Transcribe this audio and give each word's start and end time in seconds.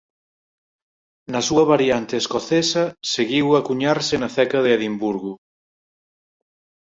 Na 1.31 1.41
súa 1.47 1.63
variante 1.73 2.13
escocesa 2.17 2.83
seguiu 3.13 3.47
a 3.53 3.59
cuñarse 3.67 4.15
na 4.21 4.29
ceca 4.35 4.59
de 4.65 4.69
Edimburgo. 4.77 5.33